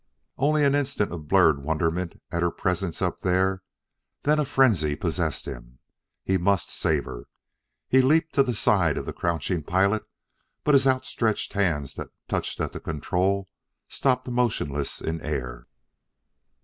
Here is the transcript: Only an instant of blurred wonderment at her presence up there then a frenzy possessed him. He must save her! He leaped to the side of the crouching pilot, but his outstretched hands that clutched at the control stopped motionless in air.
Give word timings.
Only 0.39 0.63
an 0.65 0.73
instant 0.73 1.11
of 1.11 1.27
blurred 1.27 1.61
wonderment 1.61 2.19
at 2.31 2.41
her 2.41 2.49
presence 2.49 3.03
up 3.03 3.19
there 3.19 3.61
then 4.23 4.39
a 4.39 4.45
frenzy 4.45 4.95
possessed 4.95 5.45
him. 5.45 5.77
He 6.23 6.39
must 6.39 6.71
save 6.71 7.05
her! 7.05 7.25
He 7.87 8.01
leaped 8.01 8.33
to 8.33 8.41
the 8.41 8.55
side 8.55 8.97
of 8.97 9.05
the 9.05 9.13
crouching 9.13 9.61
pilot, 9.61 10.03
but 10.63 10.73
his 10.73 10.87
outstretched 10.87 11.53
hands 11.53 11.93
that 11.97 12.09
clutched 12.27 12.59
at 12.59 12.71
the 12.71 12.79
control 12.79 13.47
stopped 13.89 14.27
motionless 14.27 15.01
in 15.01 15.21
air. 15.21 15.67